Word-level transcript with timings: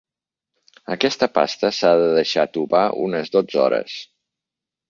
Aquesta 0.95 1.27
pasta 1.35 1.71
s'ha 1.81 1.91
de 2.05 2.09
deixar 2.21 2.47
tovar 2.57 2.83
unes 3.07 3.33
dotze 3.37 3.63
hores. 3.67 4.01